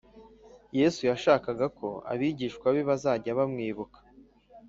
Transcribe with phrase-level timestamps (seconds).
[0.79, 3.99] Yesu yashakaga ko abigishwa be bazajya bamwibuka